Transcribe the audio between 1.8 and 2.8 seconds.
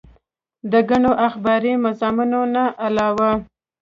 مضامينو نه